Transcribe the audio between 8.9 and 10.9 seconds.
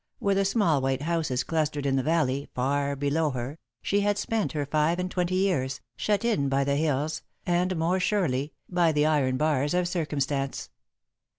the iron bars of circumstance.